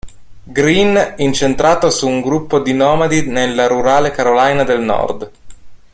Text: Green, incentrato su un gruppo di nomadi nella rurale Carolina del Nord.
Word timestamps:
Green, 0.47 1.13
incentrato 1.17 1.91
su 1.91 2.07
un 2.07 2.21
gruppo 2.23 2.57
di 2.57 2.73
nomadi 2.73 3.27
nella 3.27 3.67
rurale 3.67 4.09
Carolina 4.09 4.63
del 4.63 4.79
Nord. 4.81 5.31